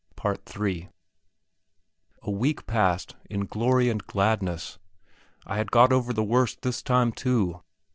[0.15, 0.89] Part III
[2.23, 4.79] A week passed in glory and gladness.
[5.45, 7.61] I had got over the worst this time, too.